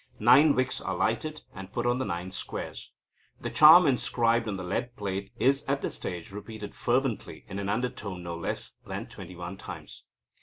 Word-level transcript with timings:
Nine 0.17 0.55
wicks 0.55 0.81
are 0.81 0.95
lighted, 0.95 1.41
and 1.53 1.71
put 1.71 1.85
on 1.85 1.99
the 1.99 2.05
nine 2.05 2.31
squares. 2.31 2.91
The 3.39 3.51
charm 3.51 3.85
inscribed 3.85 4.47
on 4.47 4.57
the 4.57 4.63
lead 4.63 4.95
plate 4.95 5.31
is 5.37 5.63
at 5.65 5.81
this 5.81 5.93
stage 5.93 6.31
repeated 6.31 6.73
fervently 6.73 7.45
in 7.47 7.59
an 7.59 7.69
undertone 7.69 8.23
no 8.23 8.35
less 8.35 8.71
than 8.87 9.05
twenty 9.05 9.35
one 9.35 9.57
times. 9.57 10.05